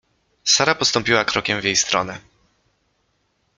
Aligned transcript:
Sara 0.43 0.75
postąpiła 0.75 1.25
krokiem 1.25 1.61
w 1.61 1.63
jej 1.63 1.75
stronę. 1.75 2.19